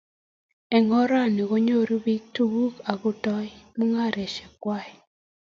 [0.75, 4.89] Eng orani, konyuru biik tukuk akotou mungareshiek kwai